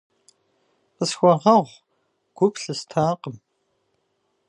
Къысхуэгъэгъу, 0.95 1.71
гу 2.37 2.47
плъыстакъым. 2.53 3.35